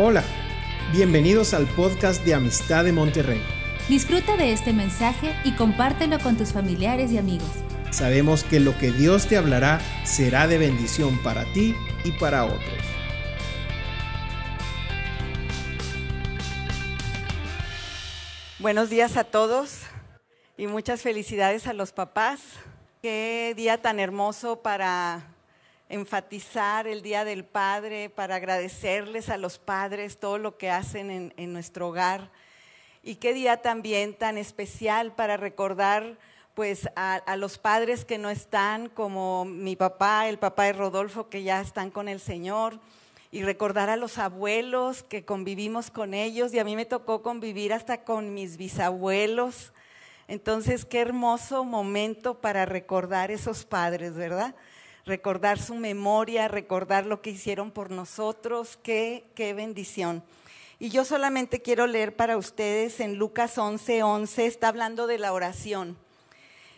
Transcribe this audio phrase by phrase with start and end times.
[0.00, 0.22] Hola,
[0.92, 3.42] bienvenidos al podcast de Amistad de Monterrey.
[3.88, 7.50] Disfruta de este mensaje y compártelo con tus familiares y amigos.
[7.90, 11.74] Sabemos que lo que Dios te hablará será de bendición para ti
[12.04, 12.62] y para otros.
[18.60, 19.80] Buenos días a todos
[20.56, 22.40] y muchas felicidades a los papás.
[23.02, 25.34] Qué día tan hermoso para
[25.88, 31.52] enfatizar el Día del Padre, para agradecerles a los padres todo lo que hacen en,
[31.52, 32.30] nuestro hogar.
[33.02, 36.18] Y qué día también tan especial para recordar
[36.54, 41.28] pues a, a, los padres que no están, como mi papá, el papá de Rodolfo,
[41.28, 42.80] que ya están con el Señor,
[43.30, 47.72] y recordar a los abuelos que convivimos con ellos, y a mí me tocó convivir
[47.72, 49.72] hasta con mis bisabuelos.
[50.26, 54.54] Entonces, qué hermoso momento para recordar esos padres, ¿verdad?
[55.08, 60.22] Recordar su memoria, recordar lo que hicieron por nosotros, qué, qué bendición.
[60.78, 65.32] Y yo solamente quiero leer para ustedes en Lucas 11, 11, está hablando de la
[65.32, 65.98] oración.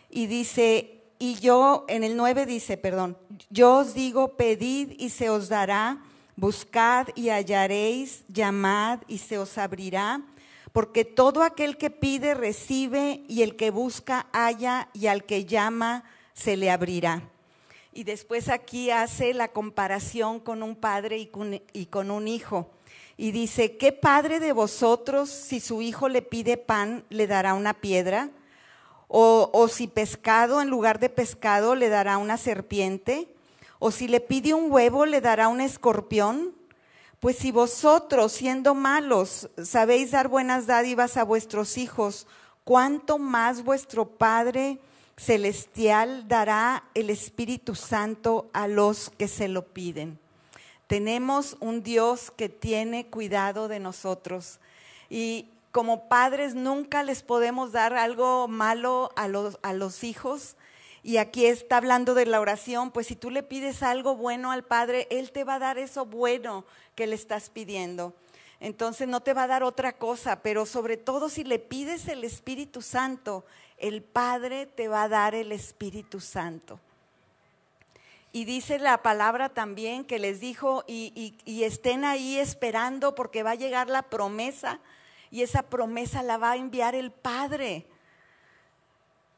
[0.09, 3.15] Y dice, y yo, en el 9 dice, perdón,
[3.51, 6.01] yo os digo, pedid y se os dará,
[6.35, 10.21] buscad y hallaréis, llamad y se os abrirá,
[10.71, 16.05] porque todo aquel que pide recibe y el que busca halla y al que llama
[16.33, 17.29] se le abrirá.
[17.93, 22.69] Y después aquí hace la comparación con un padre y con, un hijo.
[23.17, 27.73] Y dice, ¿qué padre de vosotros si su hijo le pide pan le dará una
[27.73, 28.29] piedra?
[29.09, 33.27] O, o, si pescado en lugar de pescado le dará una serpiente?
[33.77, 36.55] ¿O si le pide un huevo le dará un escorpión?
[37.19, 42.25] Pues si vosotros, siendo malos, sabéis dar buenas dádivas a vuestros hijos,
[42.63, 44.79] ¿cuánto más vuestro Padre
[45.17, 50.19] celestial dará el Espíritu Santo a los que se lo piden.
[50.87, 54.59] Tenemos un Dios que tiene cuidado de nosotros
[55.09, 60.57] y como padres nunca les podemos dar algo malo a los, a los hijos.
[61.03, 64.63] Y aquí está hablando de la oración, pues si tú le pides algo bueno al
[64.63, 68.13] Padre, Él te va a dar eso bueno que le estás pidiendo.
[68.59, 72.23] Entonces no te va a dar otra cosa, pero sobre todo si le pides el
[72.23, 73.43] Espíritu Santo,
[73.81, 76.79] el Padre te va a dar el Espíritu Santo.
[78.31, 83.55] Y dice la palabra también que les dijo, y, estén ahí esperando porque va a
[83.55, 84.79] llegar la promesa,
[85.31, 87.87] y esa promesa la va a enviar el Padre.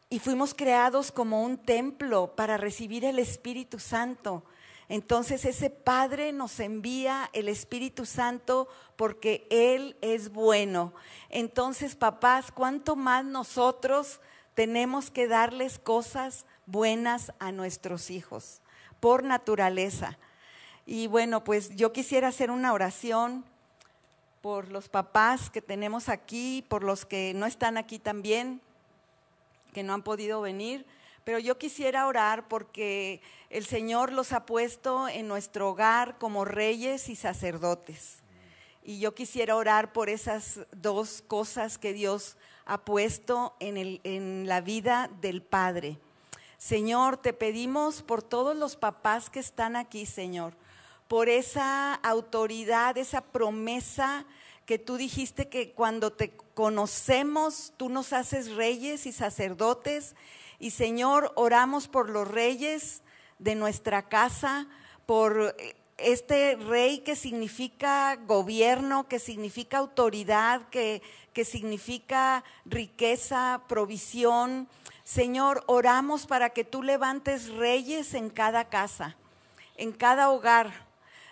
[0.10, 4.44] Y fuimos creados como un templo para recibir el Espíritu Santo.
[4.90, 10.94] Entonces ese Padre nos envía el Espíritu Santo porque Él es bueno.
[11.30, 14.20] Entonces, papás, ¿cuánto más nosotros
[14.54, 18.62] tenemos que darles cosas buenas a nuestros hijos
[19.00, 20.18] por naturaleza.
[20.86, 23.46] Y bueno, pues yo quisiera hacer una oración
[24.42, 28.62] por los papás que tenemos aquí, por los que no están aquí también,
[29.74, 30.86] que no han podido venir,
[31.24, 37.08] pero yo quisiera orar porque el Señor los ha puesto en nuestro hogar como reyes
[37.08, 38.22] y sacerdotes.
[38.84, 44.48] Y yo quisiera orar por esas dos cosas que Dios ha puesto en, el, en
[44.48, 45.98] la vida del Padre.
[46.58, 50.56] Señor, te pedimos por todos los papás que están aquí, Señor,
[51.08, 54.26] por esa autoridad, esa promesa
[54.66, 60.16] que tú dijiste que cuando te conocemos, tú nos haces reyes y sacerdotes.
[60.60, 63.04] Y Señor, oramos por los reyes
[63.40, 64.68] de nuestra casa,
[65.06, 65.56] por
[66.04, 71.02] este rey que significa gobierno, que significa autoridad, que,
[71.34, 74.68] que significa riqueza, provisión.
[75.04, 79.16] Señor, oramos para que tú levantes reyes en cada casa,
[79.76, 80.88] en cada hogar.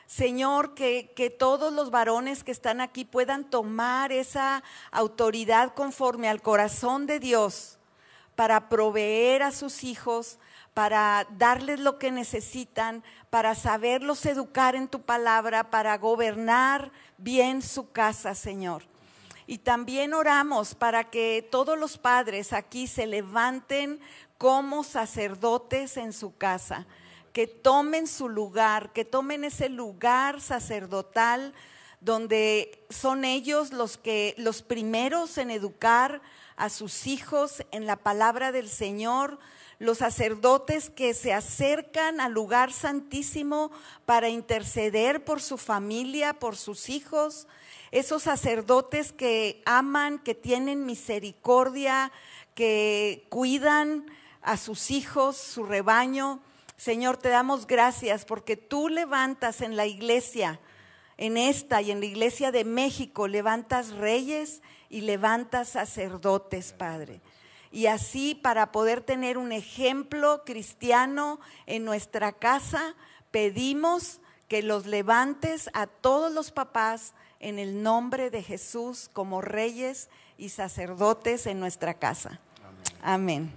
[0.07, 4.61] Señor, que, que, todos los varones que están aquí puedan tomar esa
[4.91, 7.77] autoridad conforme al corazón de Dios
[8.35, 10.37] para proveer a sus hijos,
[10.73, 17.91] para darles lo que necesitan, para saberlos educar en tu palabra, para gobernar bien su
[17.91, 18.83] casa, Señor.
[19.47, 23.99] Y también oramos para que todos los padres aquí se levanten
[24.37, 26.87] como sacerdotes en su casa,
[27.33, 31.53] que tomen su lugar, que tomen ese lugar sacerdotal
[32.01, 36.21] donde son ellos los que los primeros en educar
[36.55, 39.39] a sus hijos en la palabra del Señor,
[39.81, 43.71] los sacerdotes que se acercan al lugar santísimo
[44.05, 47.47] para interceder por su familia, por sus hijos,
[47.89, 52.11] esos sacerdotes que aman, que tienen misericordia,
[52.53, 54.05] que cuidan
[54.43, 56.43] a sus hijos, su rebaño.
[56.77, 60.59] Señor, te damos gracias porque tú levantas en la iglesia
[61.17, 67.19] en esta y en la iglesia de México levantas reyes y levantas sacerdotes, Padre.
[67.71, 72.95] Y así para poder tener un ejemplo cristiano en nuestra casa,
[73.31, 80.09] pedimos que los levantes a todos los papás en el nombre de Jesús como reyes
[80.37, 82.39] y sacerdotes en nuestra casa.
[83.01, 83.53] Amén.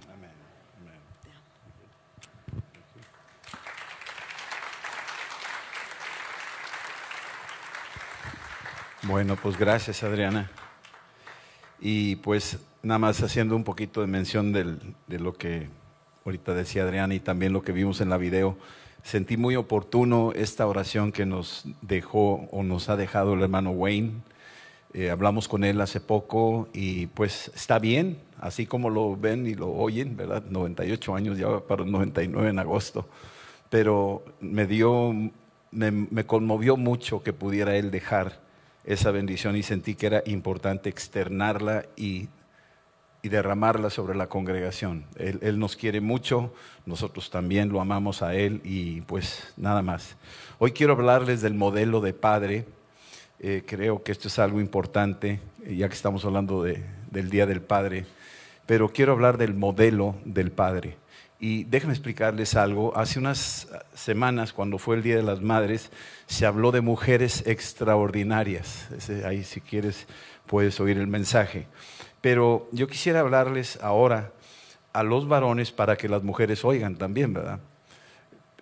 [9.03, 10.49] Bueno, pues gracias Adriana.
[11.87, 15.67] Y pues nada más haciendo un poquito de mención de lo que
[16.25, 18.57] ahorita decía Adriana y también lo que vimos en la video,
[19.03, 24.13] sentí muy oportuno esta oración que nos dejó o nos ha dejado el hermano Wayne.
[24.95, 29.53] Eh, hablamos con él hace poco y pues está bien, así como lo ven y
[29.53, 30.41] lo oyen, ¿verdad?
[30.49, 33.07] 98 años, ya para 99 en agosto.
[33.69, 35.13] Pero me dio,
[35.69, 38.43] me conmovió mucho que pudiera él dejar
[38.85, 42.29] esa bendición y sentí que era importante externarla y,
[43.23, 45.07] derramarla sobre la congregación.
[45.17, 46.53] Él, nos quiere mucho,
[46.85, 50.15] nosotros también lo amamos a Él y pues nada más.
[50.59, 52.65] Hoy quiero hablarles del modelo de padre.
[53.39, 58.05] Eh, creo que esto es algo importante, ya que estamos hablando del Día del Padre,
[58.67, 60.95] pero quiero hablar del modelo del Padre.
[61.39, 62.95] Y déjenme explicarles algo.
[62.97, 65.91] Hace unas semanas, cuando fue el Día de las Madres,
[66.27, 68.87] se habló de mujeres extraordinarias.
[69.25, 70.07] Ahí si quieres
[70.45, 71.67] puedes oír el mensaje.
[72.21, 74.31] Pero yo quisiera hablarles ahora
[74.93, 77.59] a los varones para que las mujeres oigan también, ¿verdad?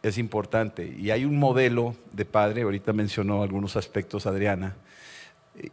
[0.02, 0.96] Es importante.
[0.98, 4.75] Y hay un modelo de padre, ahorita mencionó algunos aspectos Adriana.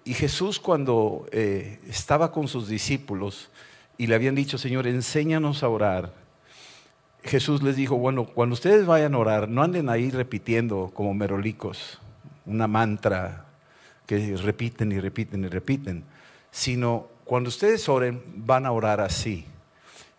[0.05, 3.50] Y Jesús cuando eh, estaba con sus discípulos
[3.97, 6.12] y le habían dicho, Señor, enséñanos a orar
[7.22, 11.99] Jesús les dijo, bueno, cuando ustedes vayan a orar, no anden ahí repitiendo como merolicos
[12.46, 13.44] una mantra
[14.06, 16.05] que repiten y repiten y repiten,
[16.50, 19.46] sino cuando ustedes oren, van a orar así.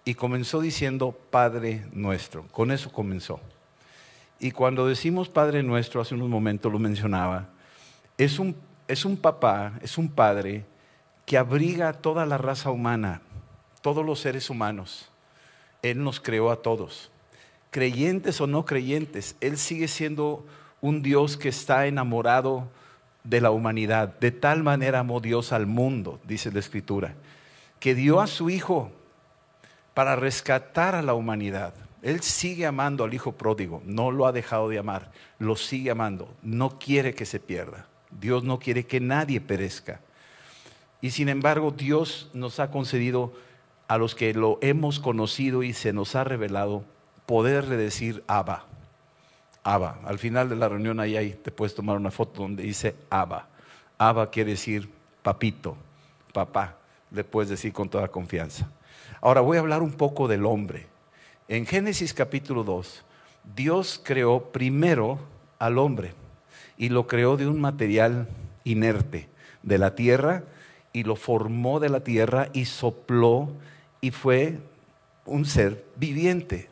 [0.06, 3.39] Y comenzó diciendo Padre nuestro, con eso comenzó.
[4.39, 7.50] Y cuando decimos Padre nuestro, hace unos momentos lo mencionaba,
[8.18, 8.56] es un,
[8.88, 10.65] es un papá, es un padre
[11.25, 13.21] que abriga a toda la raza humana,
[13.81, 15.10] todos los seres humanos
[15.81, 17.12] él nos creó a todos.
[17.72, 20.45] Creyentes o no creyentes, Él sigue siendo
[20.81, 22.68] un Dios que está enamorado
[23.24, 24.19] de la humanidad.
[24.19, 27.16] De tal manera amó Dios al mundo, dice la Escritura,
[27.80, 28.92] que dio a su Hijo
[29.94, 31.74] para rescatar a la humanidad.
[32.01, 36.33] Él sigue amando al Hijo pródigo, no lo ha dejado de amar, lo sigue amando,
[36.42, 37.88] no quiere que se pierda.
[38.19, 40.01] Dios no quiere que nadie perezca.
[41.00, 43.33] Y sin embargo, Dios nos ha concedido
[43.91, 46.85] a los que lo hemos conocido y se nos ha revelado,
[47.25, 48.63] poderle decir Abba.
[49.63, 49.99] Abba.
[50.05, 53.49] Al final de la reunión ahí, ahí te puedes tomar una foto donde dice Abba.
[53.97, 54.89] Abba quiere decir
[55.21, 55.75] papito,
[56.31, 56.77] papá.
[57.11, 58.71] Le puedes decir con toda confianza.
[59.19, 60.87] Ahora voy a hablar un poco del hombre.
[61.49, 63.03] En Génesis capítulo 2,
[63.57, 65.19] Dios creó primero
[65.59, 66.13] al hombre
[66.77, 68.29] y lo creó de un material
[68.63, 69.27] inerte,
[69.63, 70.45] de la tierra,
[70.94, 73.49] y lo formó de la tierra y sopló
[74.01, 74.57] y fue
[75.25, 76.68] un ser viviente.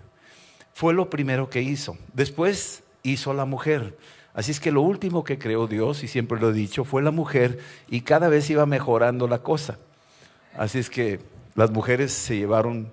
[0.74, 1.98] Fue lo primero que hizo.
[2.14, 3.98] Después hizo la mujer.
[4.34, 7.12] Así es que lo último que creó Dios, y siempre lo he dicho, fue la
[7.12, 9.78] mujer y cada vez iba mejorando la cosa.
[10.58, 11.20] Así es que
[11.56, 12.92] las mujeres se llevaron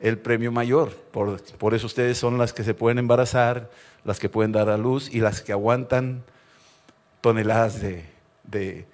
[0.00, 0.90] el premio mayor.
[1.12, 3.70] Por, eso ustedes son las que se pueden embarazar,
[4.04, 6.24] las que pueden dar a luz y las que aguantan
[7.20, 8.04] toneladas de,
[8.42, 8.86] de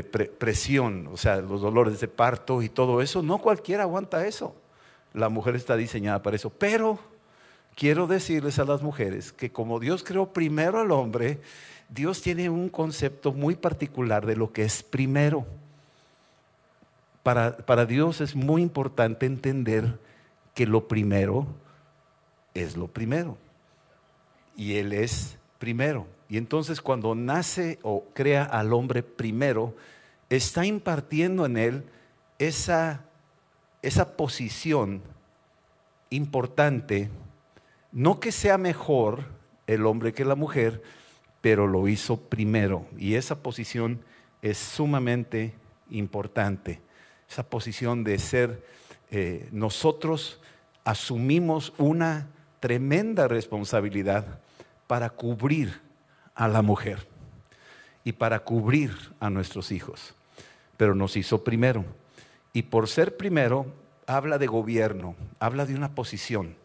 [0.00, 3.22] presión, o sea, los dolores de parto y todo eso.
[3.22, 4.54] No cualquiera aguanta eso.
[5.12, 6.48] La mujer está diseñada para eso.
[6.48, 6.98] Pero
[7.74, 11.40] quiero decirles a las mujeres que como Dios creó primero al hombre,
[11.90, 15.44] Dios tiene un concepto muy particular de lo que es primero.
[17.22, 19.98] Para, para Dios es muy importante entender
[20.54, 21.46] que lo primero
[22.54, 23.36] es lo primero.
[24.56, 26.06] Y Él es primero.
[26.32, 29.76] Y entonces cuando nace o crea al hombre primero,
[30.30, 31.84] está impartiendo en él
[32.38, 33.04] esa,
[33.82, 35.02] esa posición
[36.08, 37.10] importante,
[37.92, 39.24] no que sea mejor
[39.66, 40.82] el hombre que la mujer,
[41.42, 42.86] pero lo hizo primero.
[42.96, 44.00] Y esa posición
[44.40, 45.52] es sumamente
[45.90, 46.80] importante.
[47.28, 48.64] Esa posición de ser,
[49.10, 50.40] eh, nosotros
[50.82, 54.40] asumimos una tremenda responsabilidad
[54.86, 55.91] para cubrir
[56.34, 57.06] a la mujer
[58.04, 60.14] y para cubrir a nuestros hijos.
[60.76, 61.84] Pero nos hizo primero.
[62.52, 63.66] Y por ser primero,
[64.06, 66.56] habla de gobierno, habla de una posición.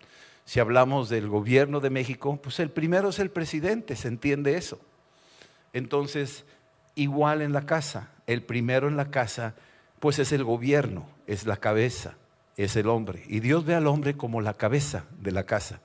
[0.45, 4.79] Si hablamos del gobierno de México, pues el primero es el presidente, se entiende eso.
[5.73, 6.45] Entonces,
[6.95, 8.09] igual en la casa.
[8.25, 9.55] El primero en la casa,
[9.99, 12.15] pues es el gobierno, es la cabeza,
[12.57, 13.23] es el hombre.
[13.27, 15.79] Y Dios ve al hombre como la cabeza de la casa.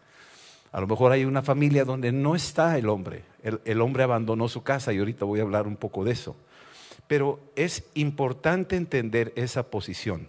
[0.72, 3.24] A lo mejor hay una familia donde no está el hombre.
[3.42, 6.36] El, hombre abandonó su casa y ahorita voy a hablar un poco de eso.
[7.08, 10.28] Pero es importante entender esa posición,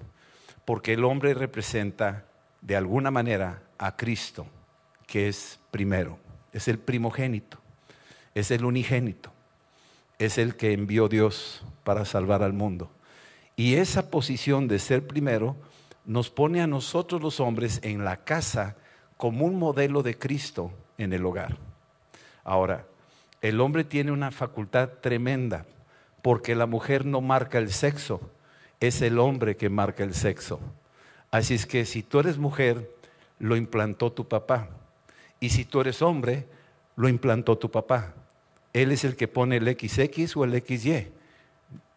[0.66, 2.26] porque el hombre representa
[2.62, 4.48] de alguna manera a Cristo,
[5.06, 6.18] que es primero,
[6.52, 7.60] es el primogénito,
[8.34, 9.32] es el unigénito,
[10.18, 12.90] es el que envió Dios para salvar al mundo.
[13.56, 15.56] Y esa posición de ser primero
[16.06, 18.76] nos pone a nosotros los hombres en la casa
[19.18, 21.58] como un modelo de Cristo en el hogar.
[22.44, 22.86] Ahora,
[23.44, 25.66] el hombre tiene una facultad tremenda
[26.22, 28.22] porque la mujer no marca el sexo,
[28.80, 30.62] es el hombre que marca el sexo.
[31.30, 32.90] Así es que si tú eres mujer,
[33.40, 34.70] lo implantó tu papá.
[35.42, 36.48] Y si tú eres hombre,
[36.96, 38.14] lo implantó tu papá.
[38.72, 41.10] Él es el que pone el XX o el XY.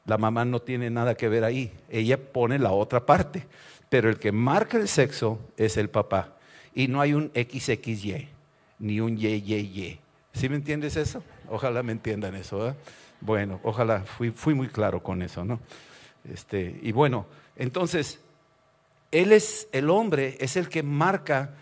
[0.04, 1.72] La mamá no tiene nada que ver ahí.
[1.88, 3.46] Ella pone la otra parte.
[3.88, 6.32] Pero el que marca el sexo es el papá.
[6.74, 8.28] Y no hay un XXY,
[8.80, 10.00] ni un YYY.
[10.36, 11.22] ¿Sí me entiendes eso?
[11.48, 12.76] Ojalá me entiendan eso.
[13.22, 15.60] Bueno, ojalá fui, muy claro con eso, ¿no?
[16.30, 17.24] Este, y bueno,
[17.56, 18.20] entonces,
[19.12, 21.54] él es el hombre, es el que marca,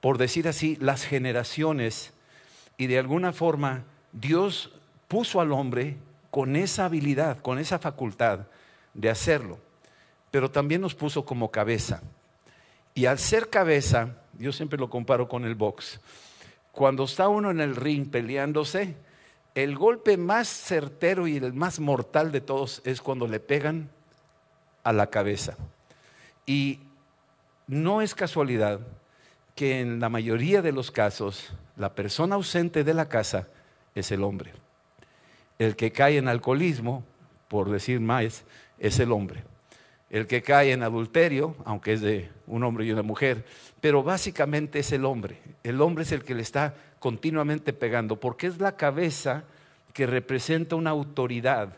[0.00, 2.12] por decir así, las generaciones.
[2.76, 3.82] Y de alguna forma,
[4.12, 4.72] Dios
[5.08, 5.96] puso al hombre
[6.30, 8.46] con esa habilidad, con esa facultad
[8.94, 9.58] de hacerlo.
[10.30, 12.00] Pero también nos puso como cabeza.
[12.94, 15.98] Y al ser cabeza, yo siempre lo comparo con el box.
[16.72, 18.96] Cuando está uno en el ring peleándose,
[19.54, 23.90] el golpe más certero y el más mortal de todos es cuando le pegan
[24.84, 25.56] a la cabeza.
[26.46, 26.80] Y
[27.66, 28.80] no es casualidad
[29.54, 33.48] que en la mayoría de los casos la persona ausente de la casa
[33.94, 34.52] es el hombre.
[35.58, 37.04] El que cae en alcoholismo,
[37.48, 38.44] por decir más,
[38.78, 39.42] es el hombre
[40.10, 43.44] el que cae en adulterio, aunque es de un hombre y una mujer,
[43.80, 45.40] pero básicamente es el hombre.
[45.62, 49.44] El hombre es el que le está continuamente pegando, porque es la cabeza
[49.92, 51.76] que representa una autoridad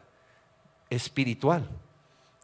[0.90, 1.68] espiritual.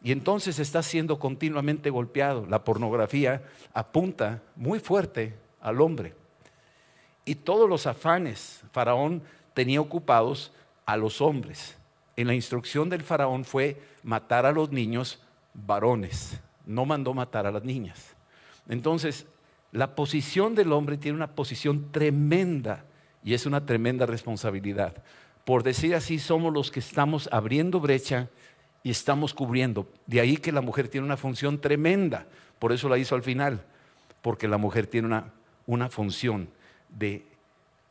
[0.01, 2.45] Y entonces está siendo continuamente golpeado.
[2.47, 6.15] La pornografía apunta muy fuerte al hombre.
[7.25, 9.21] Y todos los afanes, Faraón
[9.53, 10.53] tenía ocupados
[10.85, 11.75] a los hombres.
[12.15, 15.19] En la instrucción del faraón fue matar a los niños
[15.53, 18.15] varones, no mandó matar a las niñas.
[18.67, 19.25] Entonces,
[19.71, 22.85] la posición del hombre tiene una posición tremenda
[23.23, 25.03] y es una tremenda responsabilidad.
[25.45, 28.29] Por decir así, somos los que estamos abriendo brecha
[28.83, 29.87] y estamos cubriendo.
[30.07, 32.27] De ahí que la mujer tiene una función tremenda.
[32.59, 33.63] Por eso la hizo al final,
[34.21, 35.31] porque la mujer tiene una,
[35.65, 36.49] una función
[36.89, 37.25] de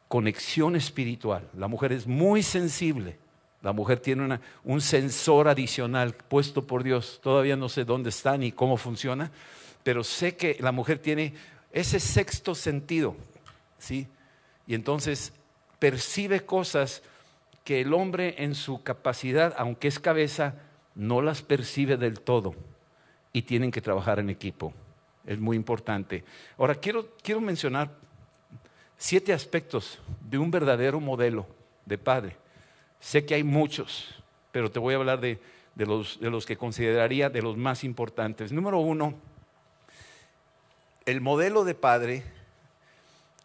[0.08, 1.48] conexión espiritual.
[1.54, 3.18] La mujer es muy sensible
[3.62, 7.20] la mujer tiene un sensor adicional puesto por Dios.
[7.22, 9.32] Todavía no sé dónde está ni cómo funciona,
[9.82, 11.34] pero sé que la mujer tiene
[11.72, 13.16] ese sexto sentido,
[13.78, 14.08] ¿sí?
[14.66, 15.32] Y entonces
[15.78, 17.02] percibe cosas
[17.64, 20.54] que el hombre en su capacidad, aunque es cabeza,
[20.94, 22.54] no las percibe del todo
[23.32, 24.72] y tienen que trabajar en equipo.
[25.26, 26.24] Es muy importante.
[26.56, 27.90] Ahora, quiero, quiero mencionar
[28.96, 31.46] siete aspectos de un verdadero modelo
[31.86, 32.36] de padre.
[33.00, 35.38] Sé que hay muchos, pero te voy a hablar de,
[35.76, 38.50] los, de los que consideraría de los más importantes.
[38.50, 39.14] Número uno,
[41.08, 42.22] el modelo de padre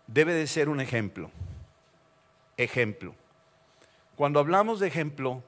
[0.07, 1.31] debe de ser un ejemplo.
[2.57, 3.15] Ejemplo.
[4.17, 5.41] Cuando hablamos de ejemplo,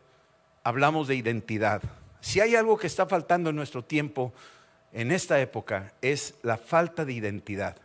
[0.64, 1.82] hablamos de identidad.
[2.22, 4.32] Si hay algo que está faltando en nuestro tiempo,
[4.94, 7.76] en esta época, es la falta de identidad.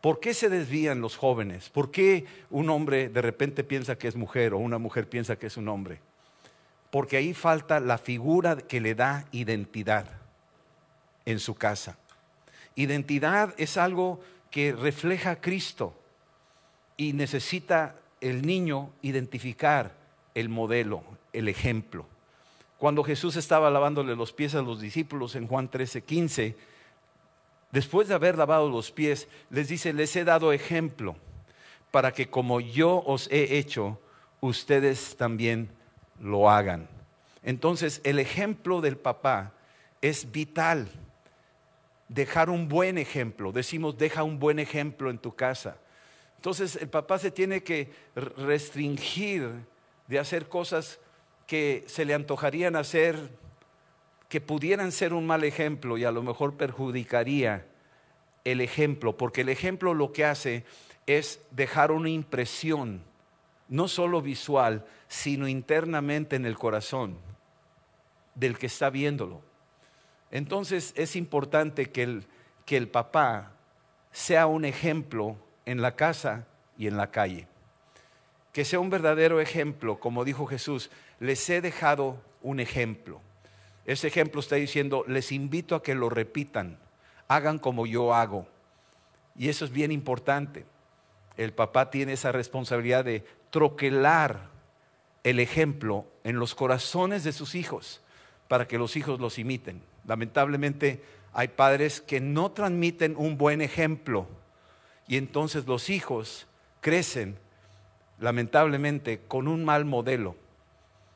[0.00, 1.70] ¿Por qué se desvían los jóvenes?
[1.70, 5.46] ¿Por qué un hombre de repente piensa que es mujer o una mujer piensa que
[5.46, 6.00] es un hombre?
[6.90, 10.06] Porque ahí falta la figura que le da identidad
[11.24, 11.96] en su casa.
[12.76, 15.94] Identidad es algo que refleja a Cristo
[16.96, 19.92] y necesita el niño identificar
[20.34, 21.02] el modelo,
[21.32, 22.06] el ejemplo.
[22.78, 26.56] Cuando Jesús estaba lavándole los pies a los discípulos en Juan 13, 15,
[27.72, 31.16] después de haber lavado los pies, les dice, les he dado ejemplo
[31.90, 33.98] para que como yo os he hecho,
[34.40, 35.70] ustedes también
[36.20, 36.88] lo hagan.
[37.42, 39.52] Entonces, el ejemplo del papá
[40.02, 40.88] es vital.
[42.08, 43.52] Dejar un buen ejemplo.
[43.52, 45.78] Decimos, deja un buen ejemplo en tu casa.
[46.36, 49.50] Entonces, el papá se tiene que restringir
[50.06, 51.00] de hacer cosas
[51.46, 53.30] que se le antojarían hacer
[54.28, 57.66] que pudieran ser un mal ejemplo y a lo mejor perjudicaría
[58.44, 60.64] el ejemplo, porque el ejemplo lo que hace
[61.06, 63.02] es dejar una impresión
[63.68, 67.18] no solo visual, sino internamente en el corazón
[68.34, 69.42] del que está viéndolo.
[70.36, 72.26] Entonces es importante que el,
[72.66, 73.52] que el papá
[74.12, 77.48] sea un ejemplo en la casa y en la calle.
[78.52, 80.90] Que sea un verdadero ejemplo, como dijo Jesús,
[81.20, 83.22] les he dejado un ejemplo.
[83.86, 86.78] Ese ejemplo está diciendo, les invito a que lo repitan,
[87.28, 88.46] hagan como yo hago.
[89.36, 90.66] Y eso es bien importante.
[91.38, 94.50] El papá tiene esa responsabilidad de troquelar
[95.24, 98.02] el ejemplo en los corazones de sus hijos
[98.48, 99.80] para que los hijos los imiten.
[100.06, 104.26] Lamentablemente hay padres que no transmiten un buen ejemplo
[105.08, 106.46] y entonces los hijos
[106.80, 107.38] crecen
[108.18, 110.36] lamentablemente con un mal modelo.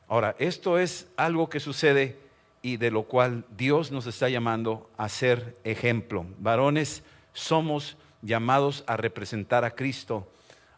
[0.09, 2.19] Ahora, esto es algo que sucede
[2.63, 6.27] y de lo cual Dios nos está llamando a ser ejemplo.
[6.39, 10.31] Varones somos llamados a representar a Cristo,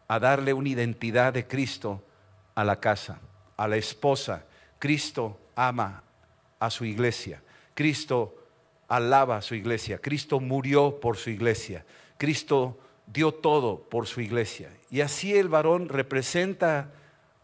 [0.07, 2.01] a darle una identidad de Cristo
[2.55, 3.19] a la casa,
[3.57, 4.45] a la esposa.
[4.79, 6.03] Cristo ama
[6.59, 7.41] a su iglesia.
[7.73, 8.35] Cristo
[8.87, 9.99] alaba a su iglesia.
[9.99, 11.85] Cristo murió por su iglesia.
[12.17, 12.77] Cristo
[13.07, 14.69] dio todo por su iglesia.
[14.89, 16.91] Y así el varón representa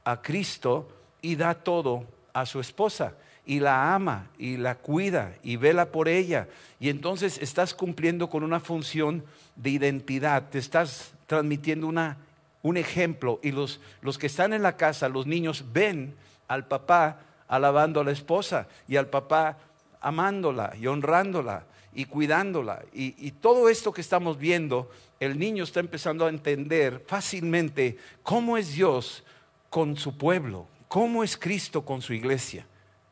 [0.04, 0.90] a Cristo
[1.22, 6.08] y da todo a su esposa y la ama y la cuida y vela por
[6.08, 6.48] ella.
[6.80, 9.24] Y entonces estás cumpliendo con una función
[9.56, 12.18] de identidad, te estás transmitiendo una,
[12.62, 16.16] un ejemplo y los, los que están en la casa, los niños ven
[16.48, 19.58] al papá alabando a la esposa y al papá
[20.02, 22.84] amándola y honrándola y cuidándola.
[22.94, 24.90] Y, todo esto que estamos viendo,
[25.20, 29.24] el niño está empezando a entender fácilmente cómo es Dios
[29.70, 32.66] con su pueblo, cómo es Cristo con su iglesia.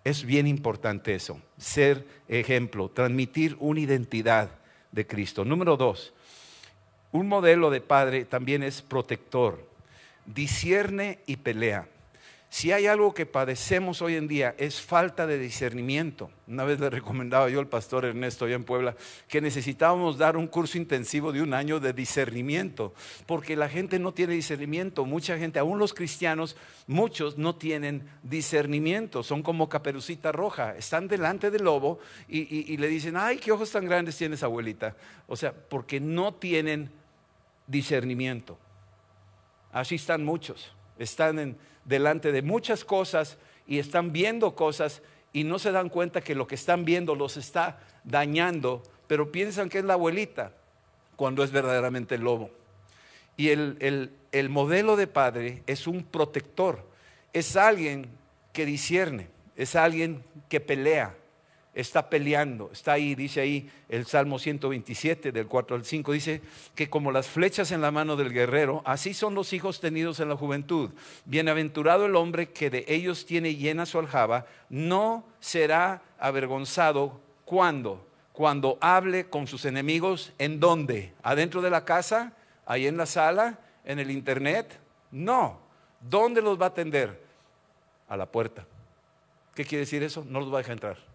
[0.03, 4.49] Es bien importante eso, ser ejemplo, transmitir una identidad
[4.91, 5.43] de Cristo.
[5.43, 6.13] Número dos,
[7.11, 9.67] un modelo de padre también es protector,
[10.25, 11.87] discierne y pelea.
[12.49, 16.31] Si hay algo que padecemos hoy en día es falta de discernimiento.
[16.47, 18.95] Una vez le recomendaba yo al pastor Ernesto allá en Puebla
[19.27, 22.93] que necesitábamos dar un curso intensivo de un año de discernimiento,
[23.25, 25.05] porque la gente no tiene discernimiento.
[25.05, 26.55] Mucha gente, aún los cristianos,
[26.87, 29.23] muchos no tienen discernimiento.
[29.23, 30.77] Son como caperucita roja.
[30.77, 34.95] Están delante del lobo y, le dicen, ay, qué ojos tan grandes tienes abuelita.
[35.27, 36.91] O sea, porque no tienen
[37.67, 38.57] discernimiento.
[39.73, 40.71] Así están muchos.
[40.97, 41.57] Están en
[41.87, 45.01] delante de muchas cosas y están viendo cosas
[45.33, 49.69] y no se dan cuenta que lo que están viendo los está dañando, pero piensan
[49.69, 50.51] que es la abuelita
[51.15, 52.51] cuando es verdaderamente el lobo.
[53.35, 56.83] Y el, el modelo de padre es un protector,
[57.33, 58.09] es alguien
[58.53, 61.15] que discierne, es alguien que pelea,
[61.77, 66.41] está peleando, está ahí, dice ahí el Salmo 127 del 4 al 5, dice
[66.73, 70.27] que como las flechas en la mano del guerrero, así son los hijos tenidos en
[70.27, 70.89] la juventud.
[71.25, 78.79] Bienaventurado el hombre que de ellos tiene llena su aljaba, no será avergonzado cuando, cuando
[78.81, 81.13] hable con sus enemigos, ¿en dónde?
[81.21, 82.33] ¿Adentro de la casa?
[82.65, 83.59] ¿Ahí en la sala?
[83.85, 84.79] ¿En el internet?
[85.11, 85.59] No.
[86.01, 87.21] ¿Dónde los va a atender?
[88.09, 88.65] A la puerta.
[89.53, 90.25] ¿Qué quiere decir eso?
[90.27, 91.07] No los va a dejar entrar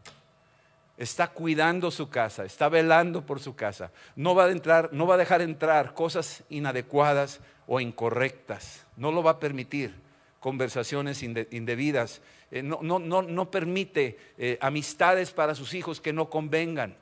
[1.03, 3.91] está cuidando su casa, está velando por su casa.
[4.15, 8.87] No va a entrar, no va a dejar entrar cosas inadecuadas o incorrectas.
[8.97, 9.95] No lo va a permitir
[10.38, 12.23] conversaciones indebidas.
[12.51, 16.95] Eh, no, permite eh, amistades para sus hijos que no convengan.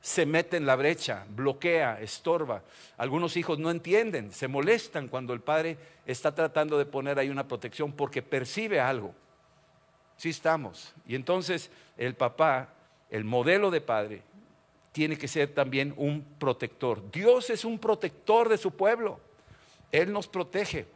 [0.00, 2.62] Se mete en la brecha, bloquea, estorba.
[2.96, 7.46] Algunos hijos no entienden, se molestan cuando el padre está tratando de poner ahí una
[7.48, 9.14] protección porque percibe algo.
[10.16, 10.94] Sí estamos.
[11.06, 12.74] Y entonces el papá
[13.10, 14.22] el modelo de padre
[14.92, 17.10] tiene que ser también un protector.
[17.10, 19.20] Dios es un protector de su pueblo.
[19.92, 20.86] Él nos protege.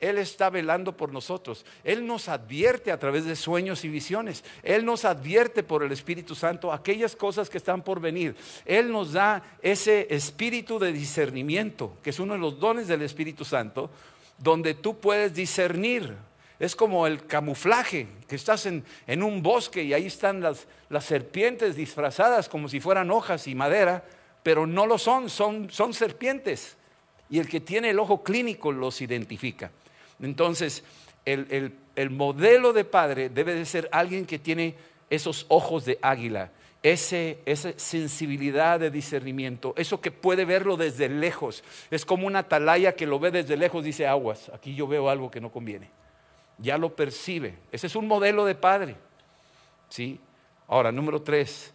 [0.00, 1.64] Él está velando por nosotros.
[1.82, 4.44] Él nos advierte a través de sueños y visiones.
[4.62, 8.36] Él nos advierte por el Espíritu Santo aquellas cosas que están por venir.
[8.64, 13.44] Él nos da ese espíritu de discernimiento, que es uno de los dones del Espíritu
[13.44, 13.90] Santo,
[14.38, 16.14] donde tú puedes discernir
[16.58, 18.82] es como el camuflaje, que estás en,
[19.22, 20.66] un bosque y ahí están las,
[21.00, 24.04] serpientes disfrazadas como si fueran hojas y madera,
[24.42, 26.76] pero no lo son, son, serpientes.
[27.30, 29.70] Y el que tiene el ojo clínico los identifica.
[30.20, 30.82] Entonces,
[31.24, 34.74] el, el modelo de padre debe de ser alguien que tiene
[35.10, 36.50] esos ojos de águila,
[36.82, 41.62] esa sensibilidad de discernimiento, eso que puede verlo desde lejos.
[41.90, 45.30] Es como una atalaya que lo ve desde lejos, dice aguas, aquí yo veo algo
[45.30, 45.88] que no conviene
[46.58, 47.56] ya lo percibe.
[47.72, 48.96] Ese es un modelo de padre.
[49.88, 50.20] ¿sí?
[50.66, 51.72] Ahora, número tres,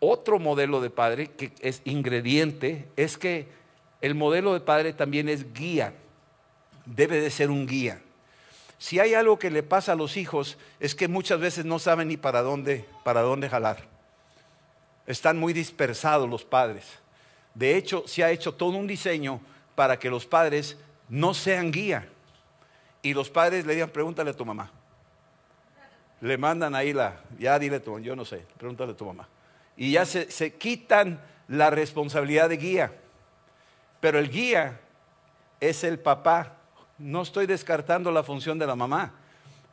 [0.00, 3.48] otro modelo de padre que es ingrediente es que
[4.00, 5.94] el modelo de padre también es guía.
[6.86, 8.02] debe de ser un guía.
[8.78, 12.08] Si hay algo que le pasa a los hijos es que muchas veces no saben
[12.08, 13.86] ni para dónde, para dónde jalar.
[15.06, 16.86] Están muy dispersados los padres.
[17.54, 19.40] De hecho, se ha hecho todo un diseño
[19.74, 20.78] para que los padres
[21.10, 22.08] no sean guía.
[23.02, 24.70] Y los padres le digan, pregúntale a tu mamá.
[26.20, 29.28] Le mandan ahí la, ya dile tu, yo no sé, pregúntale a tu mamá.
[29.76, 32.92] Y ya se, se quitan la responsabilidad de guía.
[34.00, 34.80] Pero el guía
[35.60, 36.56] es el papá.
[36.98, 39.14] No estoy descartando la función de la mamá,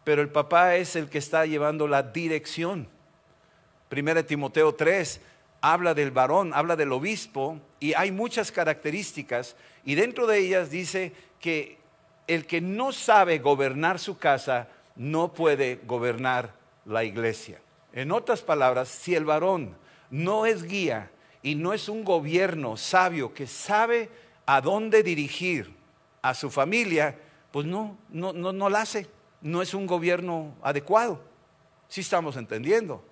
[0.03, 2.87] pero el papá es el que está llevando la dirección.
[3.89, 5.21] Primera Timoteo 3
[5.61, 11.13] habla del varón, habla del obispo y hay muchas características y dentro de ellas dice
[11.39, 11.77] que
[12.27, 16.53] el que no sabe gobernar su casa no puede gobernar
[16.85, 17.59] la iglesia.
[17.93, 19.75] En otras palabras, si el varón
[20.09, 21.09] no es guía
[21.41, 24.09] y no es un gobierno sabio que sabe
[24.45, 25.73] a dónde dirigir
[26.21, 27.17] a su familia,
[27.51, 29.07] pues no, no, no, no la hace.
[29.41, 31.21] No es un gobierno adecuado.
[31.87, 33.03] Sí estamos entendiendo.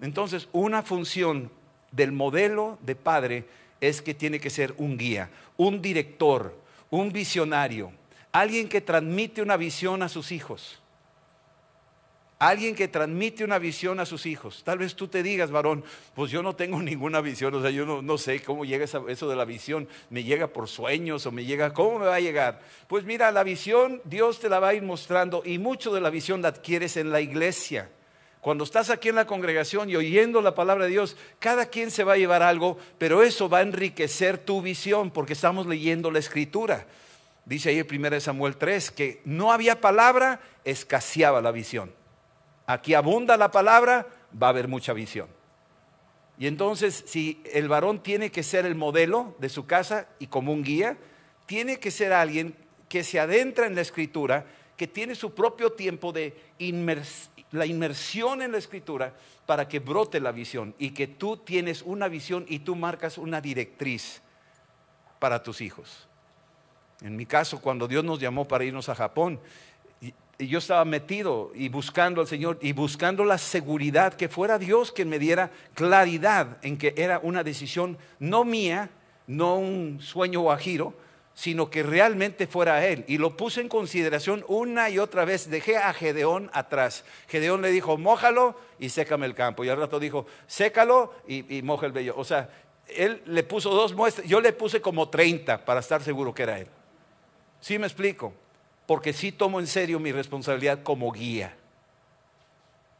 [0.00, 1.50] Entonces, una función
[1.90, 3.44] del modelo de padre
[3.80, 6.56] es que tiene que ser un guía, un director,
[6.90, 7.92] un visionario,
[8.32, 10.80] alguien que transmite una visión a sus hijos.
[12.38, 14.62] Alguien que transmite una visión a sus hijos.
[14.64, 17.84] Tal vez tú te digas, varón, pues yo no tengo ninguna visión, o sea, yo
[18.00, 19.86] no, sé cómo llega eso de la visión.
[20.08, 22.62] Me llega por sueños o me llega, ¿cómo me va a llegar?
[22.88, 26.08] Pues mira, la visión Dios te la va a ir mostrando y mucho de la
[26.08, 27.90] visión la adquieres en la iglesia.
[28.40, 32.04] Cuando estás aquí en la congregación y oyendo la palabra de Dios, cada quien se
[32.04, 36.20] va a llevar algo, pero eso va a enriquecer tu visión porque estamos leyendo la
[36.20, 36.86] escritura.
[37.50, 41.92] Dice ahí en 1 Samuel 3 que no había palabra, escaseaba la visión.
[42.64, 44.06] Aquí abunda la palabra,
[44.40, 45.26] va a haber mucha visión.
[46.38, 50.52] Y entonces, si el varón tiene que ser el modelo de su casa y como
[50.52, 50.96] un guía,
[51.46, 52.54] tiene que ser alguien
[52.88, 56.36] que se adentra en la escritura, que tiene su propio tiempo de
[57.50, 59.12] la inmersión en la escritura
[59.46, 63.40] para que brote la visión y que tú tienes una visión y tú marcas una
[63.40, 64.22] directriz
[65.18, 66.06] para tus hijos.
[67.02, 69.40] En mi caso, cuando Dios nos llamó para irnos a Japón,
[70.40, 74.90] y yo estaba metido y buscando al Señor y buscando la seguridad que fuera Dios
[74.90, 78.88] quien me diera claridad en que era una decisión no mía,
[79.26, 80.94] no un sueño guajiro,
[81.34, 83.04] sino que realmente fuera Él.
[83.06, 85.48] Y lo puse en consideración una y otra vez.
[85.50, 87.04] Dejé a Gedeón atrás.
[87.28, 89.62] Gedeón le dijo, mójalo y sécame el campo.
[89.64, 92.14] Y al rato dijo, sécalo y, y moja el vello.
[92.16, 92.48] O sea,
[92.88, 96.58] él le puso dos muestras, yo le puse como 30 para estar seguro que era
[96.58, 96.68] Él.
[97.60, 98.34] ¿Sí me explico?
[98.90, 101.54] porque sí tomo en serio mi responsabilidad como guía.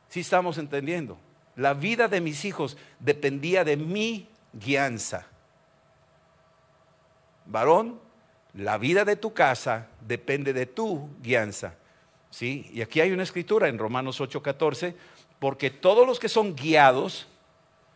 [0.08, 1.18] Sí estamos entendiendo.
[1.56, 5.26] La vida de mis hijos dependía de mi guianza.
[7.44, 7.98] Varón,
[8.54, 11.74] la vida de tu casa depende de tu guianza.
[12.30, 12.70] ¿Sí?
[12.72, 14.94] Y aquí hay una escritura en Romanos 8:14,
[15.40, 17.26] porque todos los que son guiados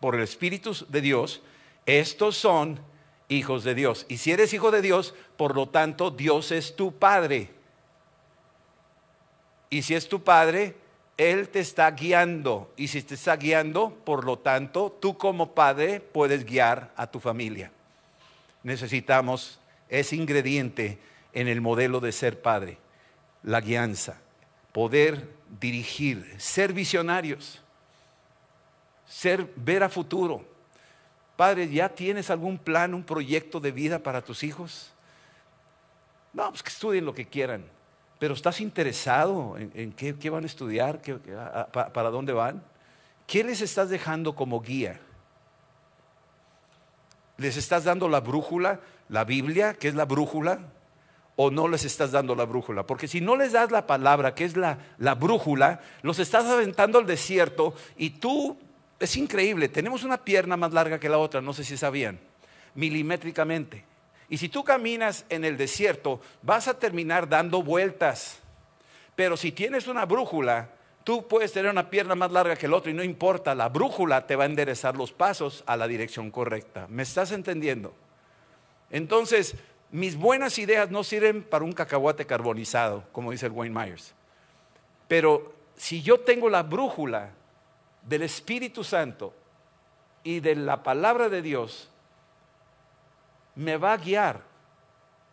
[0.00, 1.42] por el Espíritu de Dios,
[1.86, 2.80] estos son
[3.28, 4.06] hijos de Dios.
[4.08, 7.50] Y si eres hijo de Dios, por lo tanto, Dios es tu Padre.
[9.74, 10.76] Y si es tu padre,
[11.16, 12.72] Él te está guiando.
[12.76, 17.18] Y si te está guiando, por lo tanto, tú como padre puedes guiar a tu
[17.18, 17.72] familia.
[18.62, 19.58] Necesitamos
[19.88, 21.00] ese ingrediente
[21.32, 22.78] en el modelo de ser padre,
[23.42, 24.20] la guianza,
[24.70, 25.28] poder
[25.60, 27.60] dirigir, ser visionarios,
[29.06, 30.53] ser ver a futuro.
[31.36, 34.92] Padre, ¿ya tienes algún plan, un proyecto de vida para tus hijos?
[36.32, 37.64] No, pues que estudien lo que quieran
[38.24, 41.02] pero ¿estás interesado en, qué, van a estudiar?
[41.92, 42.62] ¿Para dónde van?
[43.26, 44.98] ¿Qué les estás dejando como guía?
[47.36, 50.60] ¿Les estás dando la brújula, la Biblia, que es la brújula?
[51.36, 52.86] ¿O no les estás dando la brújula?
[52.86, 56.98] Porque si no les das la palabra, que es la, la brújula, los estás aventando
[56.98, 58.56] al desierto y tú,
[59.00, 62.18] es increíble, tenemos una pierna más larga que la otra, no sé si sabían,
[62.74, 63.84] milimétricamente.
[64.28, 68.38] Y si tú caminas en el desierto, vas a terminar dando vueltas.
[69.14, 70.70] Pero si tienes una brújula,
[71.04, 74.26] tú puedes tener una pierna más larga que el otro y no importa, la brújula
[74.26, 76.86] te va a enderezar los pasos a la dirección correcta.
[76.88, 77.94] ¿Me estás entendiendo?
[78.90, 79.56] Entonces,
[79.90, 84.14] mis buenas ideas no sirven para un cacahuate carbonizado, como dice el Wayne Myers.
[85.06, 87.30] Pero si yo tengo la brújula
[88.04, 89.34] del Espíritu Santo
[90.22, 91.88] y de la palabra de Dios,
[93.54, 94.42] me va a guiar,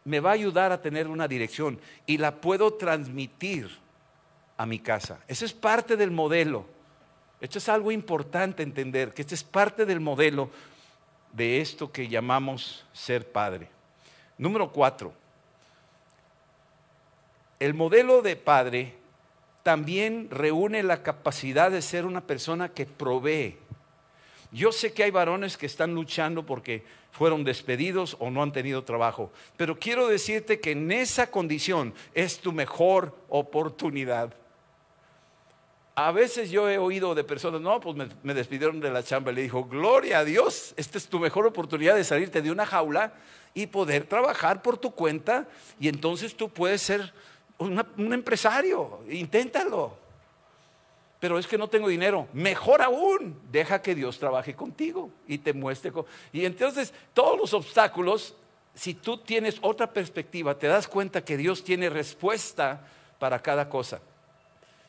[0.03, 3.69] me va a ayudar a tener una dirección y la puedo transmitir
[4.57, 5.19] a mi casa.
[5.27, 6.65] Ese es parte del modelo.
[7.39, 10.51] Esto es algo importante entender, que este es parte del modelo
[11.33, 13.69] de esto que llamamos ser padre.
[14.37, 15.13] Número cuatro,
[17.59, 19.00] el modelo de padre
[19.63, 23.57] también reúne la capacidad de ser una persona que provee.
[24.51, 28.83] Yo sé que hay varones que están luchando porque fueron despedidos o no han tenido
[28.83, 34.33] trabajo, pero quiero decirte que en esa condición es tu mejor oportunidad.
[35.93, 39.35] A veces yo he oído de personas, no, pues me, despidieron de la chamba y
[39.35, 43.13] le dijo, gloria a Dios, esta es tu mejor oportunidad de salirte de una jaula
[43.53, 45.47] y poder trabajar por tu cuenta
[45.79, 47.13] y entonces tú puedes ser
[47.61, 50.01] un empresario, inténtalo.
[51.21, 52.27] Pero es que no tengo dinero.
[52.33, 55.91] Mejor aún, deja que Dios trabaje contigo y te muestre.
[56.33, 58.35] Y entonces todos los obstáculos,
[58.73, 62.87] si tú tienes otra perspectiva, te das cuenta que Dios tiene respuesta
[63.19, 64.01] para cada cosa.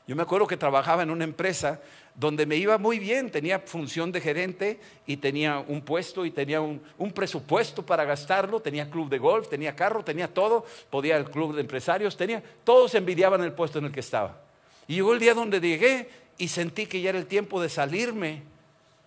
[0.06, 1.80] Yo me acuerdo que trabajaba en una empresa
[2.14, 6.60] donde me iba muy bien, tenía función de gerente y tenía un puesto y tenía
[6.60, 6.80] un,
[7.14, 11.62] presupuesto para gastarlo, tenía club de golf, tenía carro, tenía todo, podía el club de
[11.62, 14.40] empresarios, tenía, todos envidiaban el puesto en el que estaba.
[14.88, 18.42] Y llegó el día donde llegué y sentí que ya era el tiempo de salirme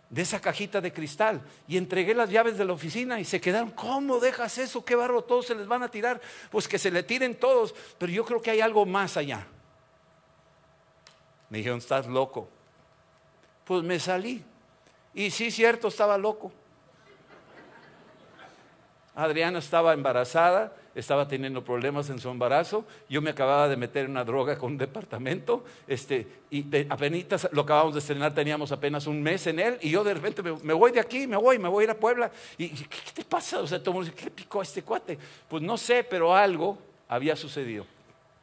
[0.10, 3.72] de esa cajita de cristal y entregué las llaves de la oficina y se quedaron,
[3.72, 4.86] ¿cómo dejas eso?
[4.86, 5.24] ¿Qué barro?
[5.24, 6.22] Todos se les van a tirar.
[6.50, 9.46] Pues que se le tiren todos, pero yo creo que hay algo más allá.
[11.56, 12.50] Me dijeron, estás loco.
[13.64, 14.44] Pues me salí.
[15.14, 16.52] Y sí, cierto, estaba loco.
[19.16, 22.84] Adriana estaba embarazada, estaba teniendo problemas en su embarazo.
[23.08, 25.64] Yo me acababa de meter una droga con un departamento.
[25.88, 29.78] Este, y apenas lo acabamos de estrenar, teníamos apenas un mes en él.
[29.80, 31.98] Y yo de repente me, voy de aquí, me voy, me voy a ir a
[31.98, 32.30] Puebla.
[32.58, 33.60] ¿Y qué, te pasa?
[33.60, 35.18] O sea, todo el mundo dice, ¿qué picó este cuate?
[35.48, 37.86] Pues no sé, pero algo había sucedido.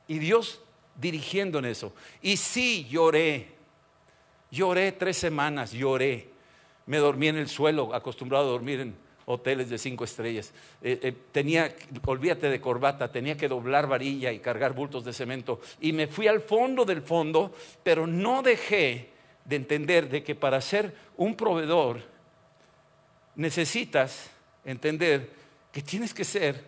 [0.08, 0.62] Y Dios
[1.00, 1.92] dirigiendo en eso.
[2.20, 3.48] Y sí, lloré.
[4.50, 6.28] Lloré tres semanas, lloré.
[6.86, 8.94] Me dormí en el suelo, acostumbrado a dormir en
[9.26, 10.52] hoteles de cinco estrellas.
[10.82, 11.74] Eh, eh, tenía,
[12.04, 15.60] olvídate de corbata, tenía que doblar varilla y cargar bultos de cemento.
[15.80, 17.52] Y me fui al fondo del fondo,
[17.82, 19.10] pero no dejé
[19.44, 22.00] de entender de que para ser un proveedor
[23.34, 24.30] necesitas
[24.64, 25.30] entender
[25.72, 26.64] que tienes que ser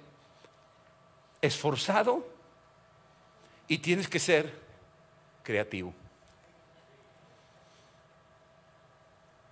[1.40, 2.33] esforzado
[3.68, 4.52] y tienes que ser
[5.42, 5.92] creativo.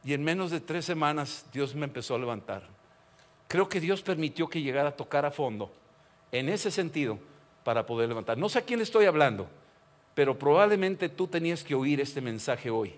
[0.05, 2.63] Y en menos de tres semanas Dios me empezó a levantar.
[3.49, 5.73] Creo que Dios permitió que llegara a tocar a fondo,
[6.33, 7.19] en ese sentido,
[7.65, 8.39] para poder levantar.
[8.39, 9.49] No sé a quién le estoy hablando,
[10.15, 12.95] pero probablemente tú tenías que oír este mensaje hoy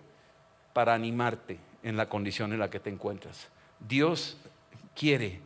[0.72, 3.48] para animarte en la condición en la que te encuentras.
[3.80, 4.36] Dios
[4.94, 5.40] quiere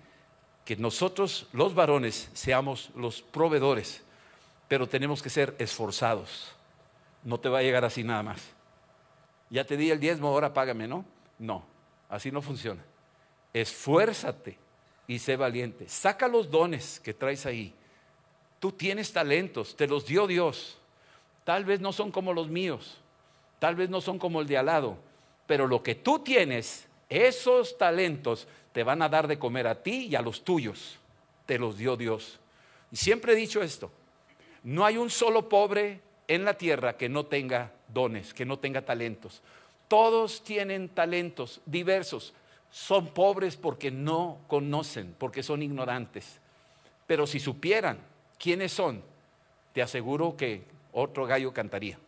[0.65, 4.03] que nosotros, los varones, seamos los proveedores
[4.69, 6.53] pero tenemos que ser esforzados.
[7.25, 8.43] No te va a llegar así nada más.
[9.51, 11.05] Ya te di el diezmo, ahora págame, ¿no?
[11.39, 11.65] No,
[12.09, 12.85] así no funciona.
[13.53, 14.59] Esfuérzate
[15.07, 15.89] y sé valiente.
[15.89, 17.75] Saca los dones que traes ahí.
[18.61, 20.79] Tú tienes talentos, te los dio Dios.
[21.45, 22.99] Tal vez no son como los míos,
[23.59, 24.99] tal vez no son como el de al lado,
[25.47, 30.09] pero lo que tú tienes, esos talentos te van a dar de comer a ti
[30.11, 30.99] y a los tuyos.
[31.47, 32.39] Te los dio Dios.
[32.93, 33.91] Y siempre he dicho esto,
[34.64, 38.83] no hay un solo pobre en la tierra que no tenga dones, que no tenga
[38.83, 39.42] talentos.
[39.88, 42.35] Todos tienen talentos diversos.
[42.71, 46.38] Son pobres porque no conocen, porque son ignorantes.
[47.07, 47.99] Pero si supieran
[48.38, 49.03] quiénes son,
[49.73, 51.99] te aseguro que otro gallo cantaría.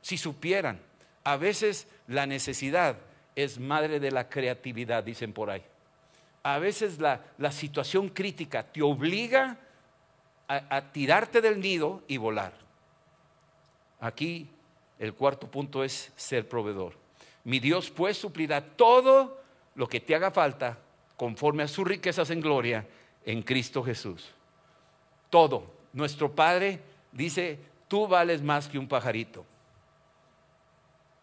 [0.00, 0.80] Si supieran,
[1.22, 2.96] a veces la necesidad
[3.36, 5.62] es madre de la creatividad, dicen por ahí.
[6.42, 9.56] A veces la, la situación crítica te obliga a,
[10.92, 12.52] tirarte del nido y volar.
[14.00, 14.48] Aquí
[14.98, 16.94] el cuarto punto es ser proveedor.
[17.44, 19.40] Mi Dios pues suplirá todo
[19.74, 20.78] lo que te haga falta
[21.16, 22.86] conforme a sus riquezas en gloria
[23.24, 24.30] en Cristo Jesús.
[25.30, 25.82] Todo.
[25.92, 26.80] Nuestro Padre
[27.12, 29.44] dice, tú vales más que un pajarito.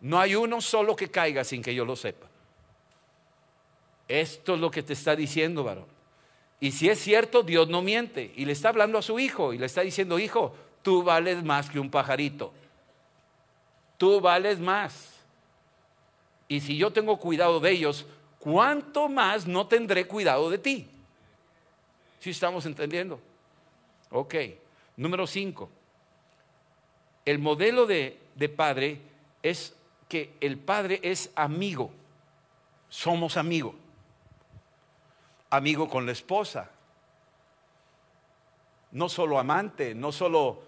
[0.02, 2.28] No hay uno solo que caiga sin que yo lo sepa.
[4.08, 5.99] Esto es lo que te está diciendo, varón.
[6.60, 8.34] Y si es cierto, Dios no miente.
[8.36, 11.70] Y le está hablando a su hijo y le está diciendo, hijo, tú vales más
[11.70, 12.52] que un pajarito.
[13.98, 15.14] Tú vales más.
[16.48, 18.06] Y si yo tengo cuidado de ellos,
[18.40, 20.88] ¿cuánto más no tendré cuidado de ti?
[22.20, 23.20] Si estamos entendiendo?
[24.12, 24.36] Ok.
[24.98, 25.70] Número cinco.
[27.24, 29.00] El modelo de, de padre
[29.44, 29.74] es
[30.10, 31.92] que el padre es amigo.
[32.90, 33.76] Somos amigos
[35.50, 36.70] amigo con la esposa.
[38.92, 40.64] No solo amante, no solo,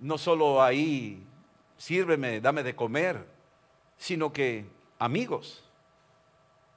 [0.00, 1.22] no solo ahí,
[1.76, 3.24] sírveme, dame de comer,
[3.96, 4.64] sino que
[4.98, 5.64] amigos.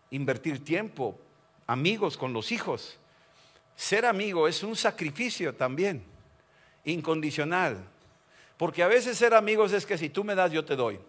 [0.10, 1.18] Invertir tiempo,
[1.68, 2.98] amigos con los hijos.
[3.76, 6.04] Ser amigo es un sacrificio también.
[6.84, 7.78] incondicional.
[8.58, 11.00] Porque a veces ser amigos es que si tú me das, yo te doy.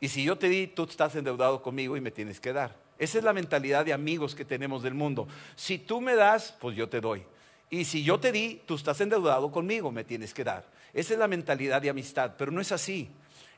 [0.00, 2.74] Y si yo te di, tú estás endeudado conmigo y me tienes que dar.
[3.02, 5.26] Esa es la mentalidad de amigos que tenemos del mundo.
[5.56, 7.24] Si tú me das, pues yo te doy.
[7.68, 10.64] Y si yo te di, tú estás endeudado conmigo, me tienes que dar.
[10.94, 13.08] Esa es la mentalidad de amistad, pero no es así.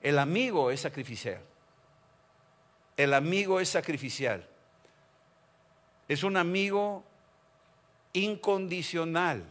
[0.01, 1.43] El amigo es sacrificial.
[2.97, 4.49] El amigo es sacrificial.
[6.09, 7.05] Es un amigo
[8.15, 9.45] incondicional.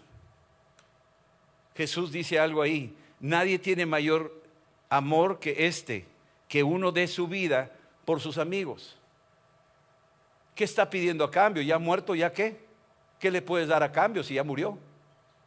[1.75, 2.97] Jesús dice algo ahí.
[3.19, 4.41] Nadie tiene mayor
[4.89, 6.07] amor que este,
[6.47, 7.71] que uno dé su vida
[8.05, 8.97] por sus amigos.
[10.55, 11.63] ¿Qué está pidiendo a cambio?
[11.63, 12.15] ¿Ya muerto?
[12.15, 12.63] ¿Ya qué?
[13.19, 14.77] ¿Qué le puedes dar a cambio si ya murió?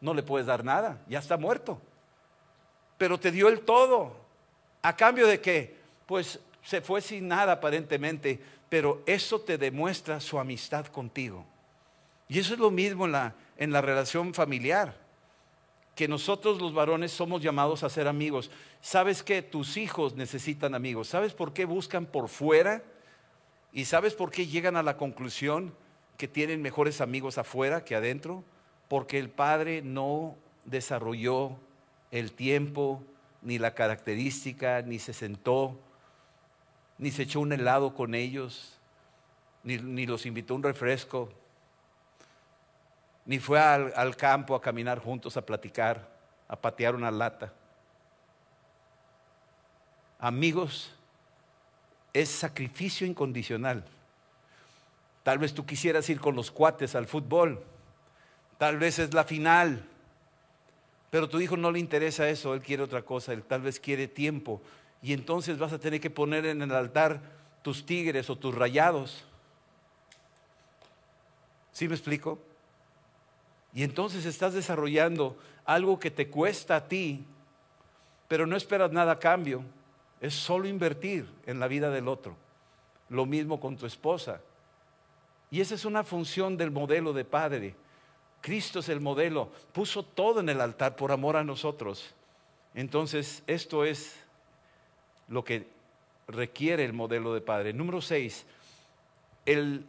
[0.00, 1.80] No le puedes dar nada, ya está muerto.
[2.98, 4.16] Pero te dio el todo.
[4.82, 5.76] ¿A cambio de qué?
[6.06, 11.44] Pues se fue sin nada aparentemente, pero eso te demuestra su amistad contigo.
[12.28, 14.96] Y eso es lo mismo en la, en la relación familiar,
[15.94, 18.50] que nosotros los varones somos llamados a ser amigos.
[18.80, 21.08] ¿Sabes que tus hijos necesitan amigos?
[21.08, 22.82] ¿Sabes por qué buscan por fuera?
[23.76, 25.74] ¿Y sabes por qué llegan a la conclusión
[26.16, 28.42] que tienen mejores amigos afuera que adentro?
[28.88, 30.34] Porque el padre no
[30.64, 31.58] desarrolló
[32.10, 33.02] el tiempo,
[33.42, 35.78] ni la característica, ni se sentó,
[36.96, 38.78] ni se echó un helado con ellos,
[39.62, 41.28] ni, ni los invitó un refresco,
[43.26, 46.16] ni fue al, al campo a caminar juntos, a platicar,
[46.48, 47.52] a patear una lata.
[50.18, 50.96] Amigos,
[52.20, 53.84] es sacrificio incondicional.
[55.22, 57.62] Tal vez tú quisieras ir con los cuates al fútbol,
[58.58, 59.84] tal vez es la final,
[61.10, 64.08] pero tu hijo no le interesa eso, él quiere otra cosa, él tal vez quiere
[64.08, 64.62] tiempo.
[65.02, 67.20] Y entonces vas a tener que poner en el altar
[67.62, 69.24] tus tigres o tus rayados.
[71.72, 72.38] ¿Sí me explico?
[73.74, 77.24] Y entonces estás desarrollando algo que te cuesta a ti,
[78.26, 79.62] pero no esperas nada a cambio.
[80.20, 82.36] Es solo invertir en la vida del otro.
[83.08, 84.40] Lo mismo con tu esposa.
[85.50, 87.74] Y esa es una función del modelo de padre.
[88.40, 89.50] Cristo es el modelo.
[89.72, 92.14] Puso todo en el altar por amor a nosotros.
[92.74, 94.16] Entonces, esto es
[95.28, 95.66] lo que
[96.28, 97.72] requiere el modelo de padre.
[97.72, 98.44] Número seis,
[99.44, 99.86] el,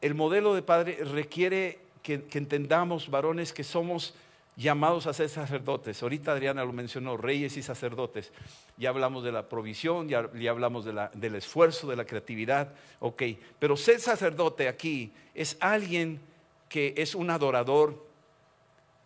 [0.00, 4.14] el modelo de padre requiere que, que, entendamos, varones, que somos
[4.58, 6.02] llamados a ser sacerdotes.
[6.02, 8.32] Ahorita Adriana lo mencionó, reyes y sacerdotes.
[8.76, 10.18] Ya hablamos de la provisión, ya,
[10.50, 12.74] hablamos de la, del esfuerzo, de la creatividad.
[12.98, 13.22] Ok,
[13.60, 16.20] pero ser sacerdote aquí es alguien
[16.68, 18.04] que es un adorador,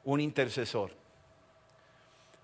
[0.04, 0.90] un intercesor.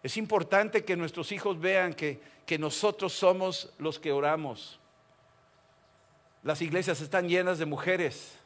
[0.03, 4.79] Es importante que nuestros hijos vean que, que nosotros somos los que oramos.
[6.43, 8.39] Las iglesias están llenas de mujeres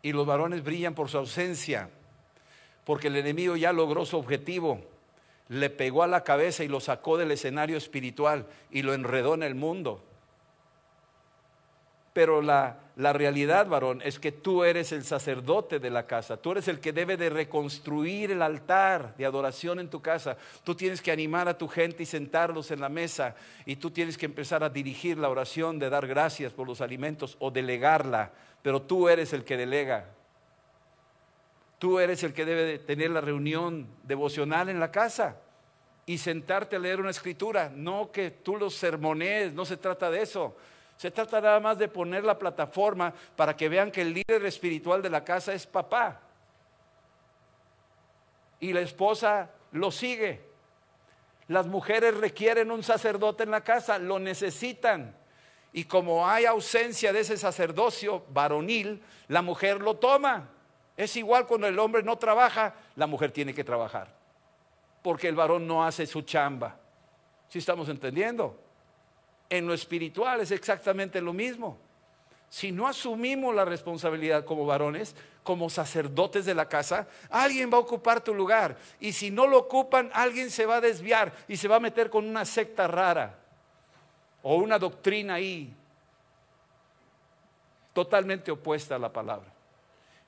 [0.00, 1.90] y los varones brillan por su ausencia,
[2.84, 4.80] porque el enemigo ya logró su objetivo,
[5.48, 9.42] le pegó a la cabeza y lo sacó del escenario espiritual y lo enredó en
[9.42, 10.02] el mundo.
[12.14, 16.36] Pero la, la, realidad, varón, es que tú eres el sacerdote de la casa.
[16.36, 20.36] Tú eres el que debe de reconstruir el altar de adoración en tu casa.
[20.62, 23.34] Tú tienes que animar a tu gente y sentarlos en la mesa.
[23.66, 27.36] Y tú tienes que empezar a dirigir la oración de dar gracias por los alimentos
[27.40, 28.30] o delegarla.
[28.62, 30.06] Pero tú eres el que delega.
[31.84, 35.36] Tú eres el que debe de tener la reunión devocional en la casa
[36.06, 37.70] y sentarte a leer una escritura.
[37.74, 40.56] No que tú los sermonees, no se trata de eso.
[40.96, 45.02] Se trata nada más de poner la plataforma para que vean que el líder espiritual
[45.02, 46.22] de la casa es papá.
[48.60, 50.40] Y la esposa lo sigue.
[51.48, 55.14] Las mujeres requieren un sacerdote en la casa, lo necesitan.
[55.74, 60.48] Y como hay ausencia de ese sacerdocio varonil, la mujer lo toma.
[60.96, 64.14] Es igual cuando el hombre no trabaja, la mujer tiene que trabajar.
[65.02, 66.76] Porque el varón no hace su chamba.
[67.48, 68.64] ¿Sí estamos entendiendo?
[69.56, 71.78] en lo espiritual es exactamente lo mismo.
[72.48, 77.80] Si no asumimos la responsabilidad como varones, como sacerdotes de la casa, alguien va a
[77.80, 78.76] ocupar tu lugar.
[79.00, 82.10] Y si no lo ocupan, alguien se va a desviar y se va a meter
[82.10, 83.38] con una secta rara
[84.42, 85.72] o una doctrina ahí
[87.92, 89.53] totalmente opuesta a la palabra.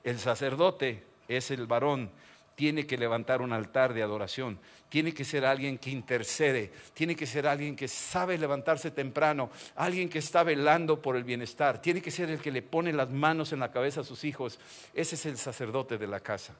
[0.07, 2.09] El sacerdote es el varón
[2.55, 7.25] tiene que levantar un altar de adoración, tiene que ser alguien que intercede, tiene que
[7.25, 12.09] ser alguien que sabe levantarse temprano, alguien que está velando por el bienestar, tiene que
[12.09, 14.59] ser el que le pone las manos en la cabeza a sus hijos.
[14.93, 16.55] Ese es el sacerdote de la casa.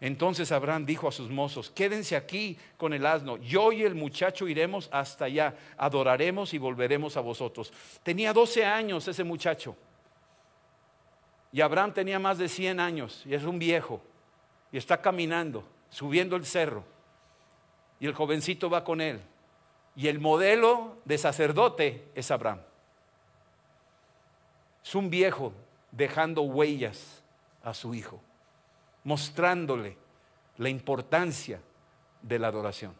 [0.00, 4.46] Entonces Abraham dijo a sus mozos, quédense aquí con el asno, yo y el muchacho
[4.46, 7.72] iremos hasta allá, adoraremos y volveremos a vosotros.
[8.04, 9.76] Tenía 12 años ese muchacho.
[11.52, 14.00] Y Abraham tenía más de 100 años y es un viejo
[14.70, 15.64] y está caminando.
[15.90, 16.84] subiendo el cerro.
[17.98, 19.20] Y el jovencito va con él.
[19.96, 22.60] Y el modelo de sacerdote es Abraham.
[24.84, 25.52] Es un viejo
[25.90, 27.22] dejando huellas
[27.64, 28.20] a su hijo,
[29.02, 29.96] mostrándole
[30.58, 31.60] la importancia
[32.22, 32.94] de la adoración.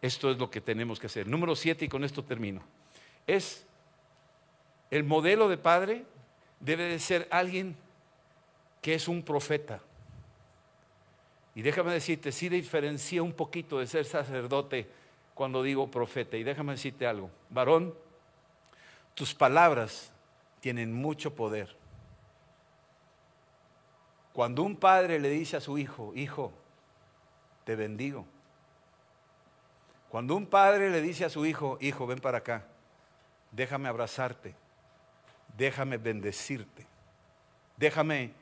[0.00, 1.26] Esto es lo que tenemos que hacer.
[1.26, 2.62] Número siete, y con esto termino.
[3.26, 3.66] Es
[4.90, 6.04] el modelo de padre
[6.60, 7.76] debe de ser alguien
[8.80, 9.80] que es un profeta.
[11.54, 14.88] Y déjame decirte, sí diferencia un poquito de ser sacerdote
[15.34, 16.36] cuando digo profeta.
[16.36, 17.94] Y déjame decirte algo, varón,
[19.14, 20.12] tus palabras
[20.60, 21.74] tienen mucho poder.
[24.32, 26.52] Cuando un padre le dice a su hijo, hijo,
[27.64, 28.26] te bendigo.
[30.10, 32.64] Cuando un padre le dice a su hijo, hijo, ven para acá,
[33.50, 34.54] déjame abrazarte,
[35.56, 36.86] déjame bendecirte,
[37.76, 38.32] déjame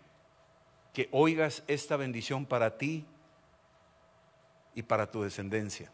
[0.92, 3.04] que oigas esta bendición para ti
[4.74, 5.90] y para tu descendencia.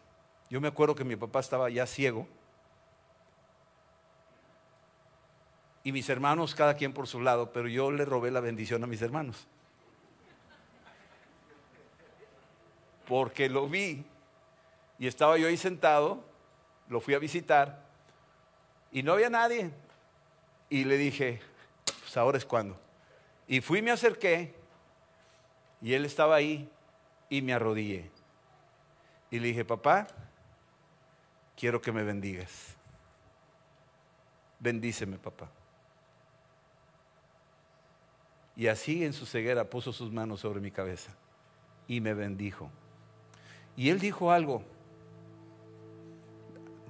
[0.48, 2.26] Yo me acuerdo que mi papá estaba ya ciego
[5.82, 8.86] y mis hermanos cada quien por su lado, pero yo le robé la bendición a
[8.86, 9.46] mis hermanos.
[13.06, 14.04] Porque lo vi
[14.98, 16.22] y estaba yo ahí sentado,
[16.88, 17.82] lo fui a visitar
[18.92, 19.70] y no había nadie.
[20.70, 21.40] Y le dije,
[21.84, 22.80] pues ahora es cuando.
[23.46, 24.54] Y fui, me acerqué
[25.82, 26.70] y él estaba ahí
[27.28, 28.10] y me arrodillé.
[29.30, 30.06] Y le dije, papá,
[31.56, 32.76] quiero que me bendigas.
[34.60, 35.50] Bendíceme, papá.
[38.56, 41.12] Y así en su ceguera puso sus manos sobre mi cabeza
[41.88, 42.70] y me bendijo.
[43.76, 44.62] Y él dijo algo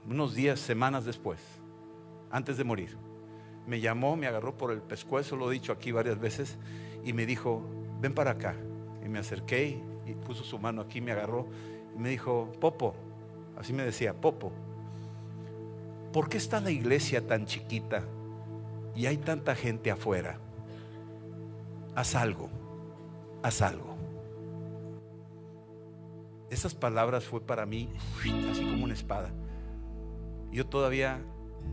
[0.06, 1.40] unos días, semanas después,
[2.30, 3.09] antes de morir.
[3.70, 6.58] Me llamó, me agarró por el pescuezo, lo he dicho aquí varias veces,
[7.04, 7.62] y me dijo,
[8.00, 8.56] ven para acá.
[9.06, 11.46] Y me acerqué y puso su mano aquí, me agarró
[11.94, 12.96] y me dijo, Popo,
[13.56, 14.50] así me decía, Popo,
[16.12, 18.02] ¿por qué está la iglesia tan chiquita
[18.96, 20.40] y hay tanta gente afuera?
[21.94, 22.50] Haz algo,
[23.40, 23.96] haz algo.
[26.50, 27.88] Esas palabras fue para mí
[28.50, 29.30] así como una espada.
[30.50, 31.20] Yo todavía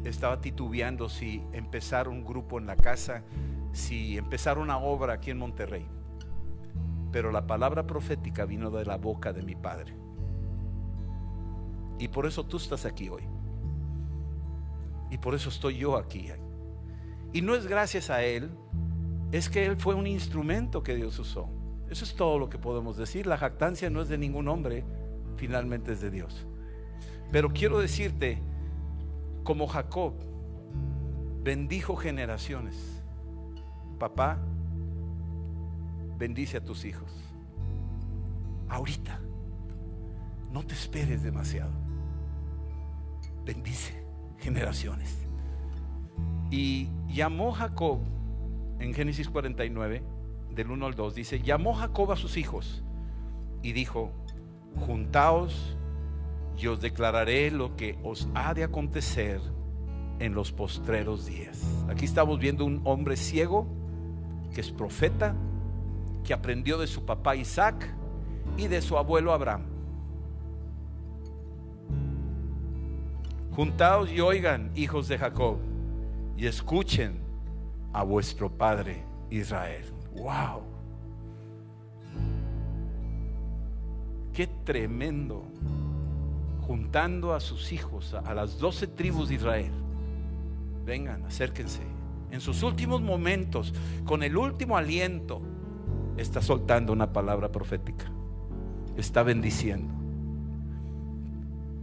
[0.04, 3.24] estaba titubeando si empezar un grupo en la casa,
[3.72, 5.86] si empezar una obra aquí en Monterrey.
[7.12, 9.96] Pero la palabra profética vino de la boca de mi padre.
[12.00, 13.24] Y por eso tú estás aquí hoy.
[15.10, 16.30] Y por eso estoy yo aquí.
[17.34, 18.52] Y no es gracias a Él,
[19.32, 21.50] es que Él fue un instrumento que Dios usó.
[21.90, 23.28] Eso es todo lo que podemos decir.
[23.28, 24.84] La jactancia no es de ningún hombre,
[25.38, 26.46] finalmente es de Dios.
[27.32, 28.42] Pero quiero decirte,
[29.48, 30.14] como Jacob,
[31.42, 33.02] bendijo generaciones.
[33.98, 34.38] Papá,
[36.18, 37.10] bendice a tus hijos.
[38.68, 39.22] Ahorita,
[40.52, 41.72] no te esperes demasiado.
[43.46, 44.06] Bendice
[44.38, 45.26] generaciones.
[46.52, 48.00] Y llamó Jacob,
[48.80, 50.04] en Génesis 49,
[50.56, 52.84] del 1 al 2, dice, llamó Jacob a sus hijos
[53.64, 54.12] y dijo,
[54.86, 55.78] juntaos
[56.58, 59.40] y os declararé lo que os ha de acontecer
[60.20, 61.62] en los postreros días.
[61.88, 63.68] Aquí estamos viendo un hombre ciego
[64.54, 65.36] que es profeta,
[66.24, 67.94] que aprendió de su papá Isaac
[68.58, 69.66] y de su abuelo Abraham.
[73.52, 75.58] Juntaos y oigan, hijos de Jacob,
[76.36, 77.20] y escuchen
[77.94, 79.86] a vuestro padre Israel.
[80.16, 80.64] ¡Wow!
[84.34, 85.44] ¡Qué tremendo!
[86.68, 89.72] Juntando a sus hijos, a las doce tribus de Israel.
[90.86, 91.82] Vengan, acérquense.
[92.30, 93.74] En sus últimos momentos,
[94.06, 95.42] con el último aliento,
[96.18, 98.12] está soltando una palabra profética.
[98.98, 99.94] Está bendiciendo.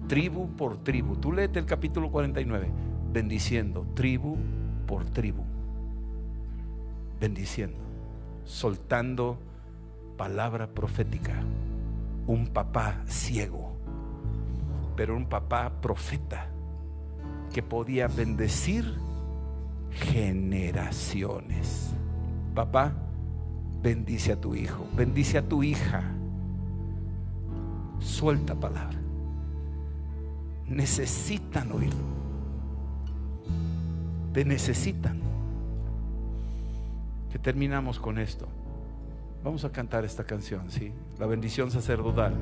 [0.06, 1.16] Tribu por tribu.
[1.16, 2.68] Tú léete el capítulo 49.
[3.10, 3.86] Bendiciendo.
[3.94, 4.36] Tribu
[4.86, 5.44] por tribu.
[7.18, 7.78] Bendiciendo.
[8.44, 9.38] Soltando
[10.18, 11.42] palabra profética.
[12.26, 13.63] Un papá ciego
[14.96, 16.48] pero un papá profeta
[17.52, 18.98] que podía bendecir
[19.90, 21.92] generaciones.
[22.54, 22.92] Papá,
[23.82, 26.02] bendice a tu hijo, bendice a tu hija.
[27.98, 28.98] Suelta palabra.
[30.66, 32.04] Necesitan oírlo.
[34.32, 35.20] Te necesitan.
[37.30, 38.48] Que terminamos con esto.
[39.42, 40.92] Vamos a cantar esta canción, ¿sí?
[41.18, 42.34] La bendición sacerdotal.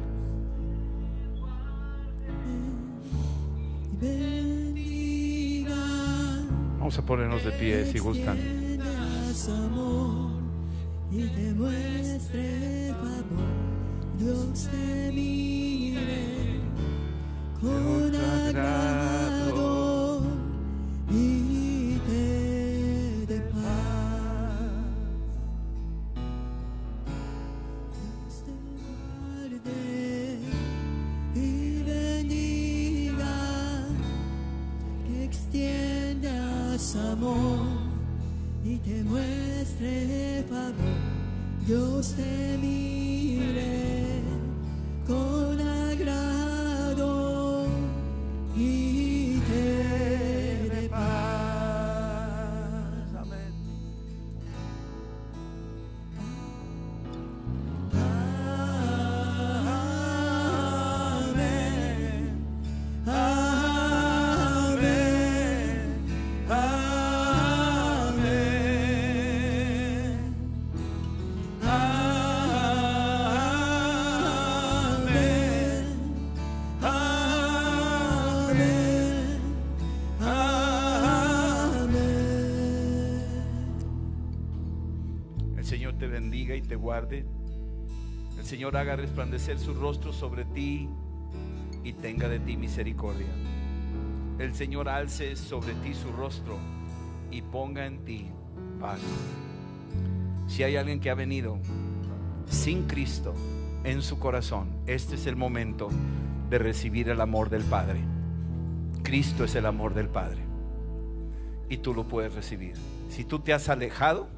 [6.93, 8.37] Vamos a ponernos de pie si gustan.
[11.11, 13.49] y te muestre favor
[14.19, 16.61] Dios te mire
[17.63, 19.72] con agrado
[86.57, 87.25] y te guarde.
[88.39, 90.89] El Señor haga resplandecer su rostro sobre ti
[91.85, 93.33] y tenga de ti misericordia.
[94.39, 96.59] El Señor alce sobre ti su rostro
[97.31, 98.31] y ponga en ti
[98.81, 99.01] paz.
[100.47, 101.59] Si hay alguien que ha venido
[102.47, 103.35] sin Cristo
[103.85, 105.89] en su corazón, este es el momento
[106.51, 108.01] de recibir el amor del Padre.
[109.03, 110.43] Cristo es el amor del Padre
[111.69, 112.75] y tú lo puedes recibir.
[113.09, 114.29] Si tú te has alejado,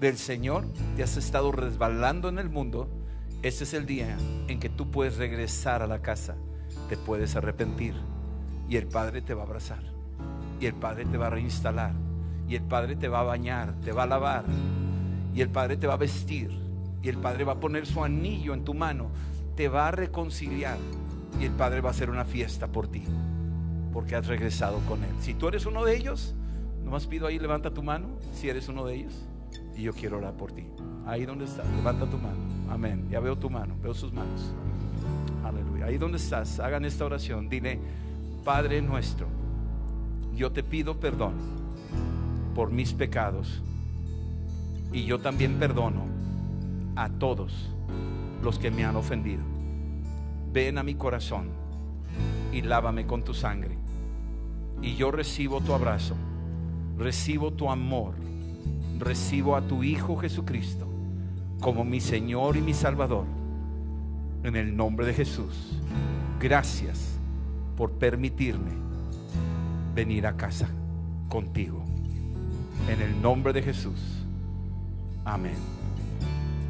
[0.00, 0.64] del Señor,
[0.96, 2.88] te has estado resbalando en el mundo,
[3.42, 6.36] este es el día en que tú puedes regresar a la casa,
[6.88, 7.94] te puedes arrepentir
[8.68, 9.82] y el Padre te va a abrazar
[10.60, 11.92] y el Padre te va a reinstalar
[12.48, 14.44] y el Padre te va a bañar, te va a lavar
[15.34, 16.50] y el Padre te va a vestir
[17.02, 19.10] y el Padre va a poner su anillo en tu mano,
[19.56, 20.78] te va a reconciliar
[21.40, 23.04] y el Padre va a hacer una fiesta por ti
[23.92, 25.10] porque has regresado con Él.
[25.20, 26.34] Si tú eres uno de ellos,
[26.84, 29.26] nomás pido ahí, levanta tu mano, si eres uno de ellos,
[29.78, 30.64] y yo quiero orar por ti.
[31.06, 32.36] Ahí donde estás, levanta tu mano.
[32.68, 33.06] Amén.
[33.10, 34.52] Ya veo tu mano, veo sus manos.
[35.44, 35.86] Aleluya.
[35.86, 37.48] Ahí donde estás, hagan esta oración.
[37.48, 37.78] Dile,
[38.44, 39.28] Padre nuestro,
[40.34, 41.34] yo te pido perdón
[42.56, 43.62] por mis pecados.
[44.92, 46.06] Y yo también perdono
[46.96, 47.70] a todos
[48.42, 49.42] los que me han ofendido.
[50.52, 51.50] Ven a mi corazón
[52.52, 53.78] y lávame con tu sangre.
[54.82, 56.16] Y yo recibo tu abrazo,
[56.96, 58.14] recibo tu amor,
[58.98, 60.88] recibo a tu Hijo Jesucristo
[61.60, 63.26] como mi Señor y mi Salvador.
[64.44, 65.80] En el nombre de Jesús.
[66.40, 67.18] Gracias
[67.76, 68.70] por permitirme
[69.94, 70.68] venir a casa
[71.28, 71.84] contigo.
[72.88, 74.00] En el nombre de Jesús.
[75.24, 75.56] Amén.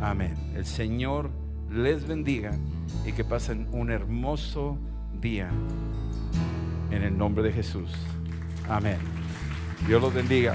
[0.00, 0.34] Amén.
[0.54, 1.30] El Señor
[1.70, 2.52] les bendiga
[3.06, 4.78] y que pasen un hermoso
[5.20, 5.50] día.
[6.90, 7.90] En el nombre de Jesús.
[8.68, 8.98] Amén.
[9.86, 10.54] Dios los bendiga.